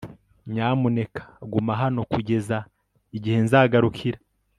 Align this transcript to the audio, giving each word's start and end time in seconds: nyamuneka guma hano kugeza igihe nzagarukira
nyamuneka 0.51 1.21
guma 1.51 1.73
hano 1.81 1.99
kugeza 2.11 2.57
igihe 3.17 3.37
nzagarukira 3.45 4.17